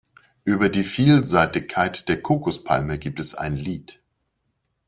[0.45, 3.99] Über die Vielseitigkeit der Kokospalme gibt es ein Lied.